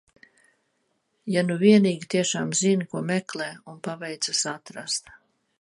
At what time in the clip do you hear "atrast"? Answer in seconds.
4.57-5.17